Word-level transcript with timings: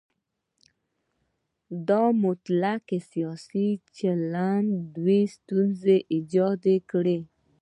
دا 1.89 2.03
مطلق 2.23 2.85
سیاسي 3.11 3.67
چلن 3.97 4.63
دوه 4.69 4.85
ډوله 4.95 5.31
ستونزې 5.35 5.97
ایجاد 6.13 6.63
کړي. 6.91 7.19